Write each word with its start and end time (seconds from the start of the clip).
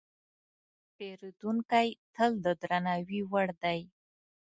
پیرودونکی 0.95 1.87
تل 2.15 2.31
د 2.45 2.47
درناوي 2.61 3.21
وړ 3.31 3.47
دی. 3.63 3.79